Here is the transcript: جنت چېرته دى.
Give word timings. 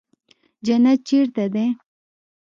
جنت 0.65 0.99
چېرته 1.07 1.43
دى. 1.53 1.65